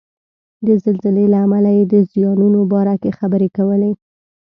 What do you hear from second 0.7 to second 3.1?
زلزلې له امله یې د زیانونو باره